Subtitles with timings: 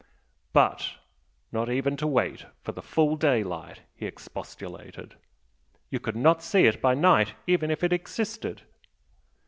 [0.51, 0.95] "But
[1.51, 5.13] not even to wait for the full daylight!" he expostulated
[5.91, 8.63] "You could not see it by night even if it existed!"